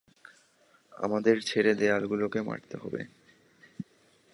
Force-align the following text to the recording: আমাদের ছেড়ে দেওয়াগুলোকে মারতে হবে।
আমাদের 0.93 1.35
ছেড়ে 1.41 1.71
দেওয়াগুলোকে 1.75 2.39
মারতে 2.41 2.75
হবে। 2.77 3.01